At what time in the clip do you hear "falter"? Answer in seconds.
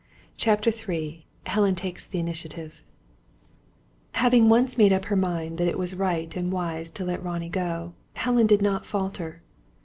8.83-9.43